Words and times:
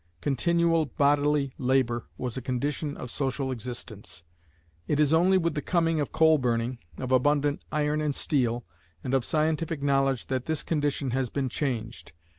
Continual 0.19 0.87
bodily 0.87 1.51
labour 1.59 2.07
was 2.17 2.35
a 2.35 2.41
condition 2.41 2.97
of 2.97 3.11
social 3.11 3.51
existence. 3.51 4.23
It 4.87 4.99
is 4.99 5.13
only 5.13 5.37
with 5.37 5.53
the 5.53 5.61
coming 5.61 5.99
of 5.99 6.11
coal 6.11 6.39
burning, 6.39 6.79
of 6.97 7.11
abundant 7.11 7.61
iron 7.71 8.01
and 8.01 8.15
steel, 8.15 8.65
and 9.03 9.13
of 9.13 9.23
scientific 9.23 9.83
knowledge 9.83 10.25
that 10.25 10.45
this 10.47 10.63
condition 10.63 11.11
has 11.11 11.29
been 11.29 11.49
changed. 11.49 12.13